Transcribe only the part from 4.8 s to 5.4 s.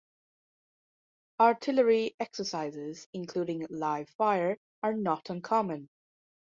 are not